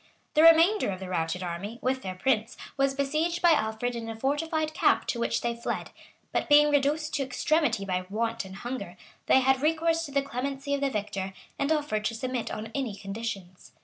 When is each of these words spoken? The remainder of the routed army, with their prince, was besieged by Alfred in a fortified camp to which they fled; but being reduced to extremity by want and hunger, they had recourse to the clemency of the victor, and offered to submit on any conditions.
The 0.33 0.41
remainder 0.41 0.89
of 0.89 0.99
the 0.99 1.07
routed 1.09 1.43
army, 1.43 1.77
with 1.79 2.01
their 2.01 2.15
prince, 2.15 2.57
was 2.75 2.95
besieged 2.95 3.39
by 3.39 3.51
Alfred 3.51 3.95
in 3.95 4.09
a 4.09 4.15
fortified 4.15 4.73
camp 4.73 5.05
to 5.05 5.19
which 5.19 5.41
they 5.41 5.55
fled; 5.55 5.91
but 6.31 6.49
being 6.49 6.71
reduced 6.71 7.13
to 7.13 7.23
extremity 7.23 7.85
by 7.85 8.07
want 8.09 8.43
and 8.43 8.55
hunger, 8.55 8.97
they 9.27 9.41
had 9.41 9.61
recourse 9.61 10.03
to 10.07 10.11
the 10.11 10.23
clemency 10.23 10.73
of 10.73 10.81
the 10.81 10.89
victor, 10.89 11.33
and 11.59 11.71
offered 11.71 12.03
to 12.05 12.15
submit 12.15 12.49
on 12.49 12.71
any 12.73 12.95
conditions. 12.95 13.73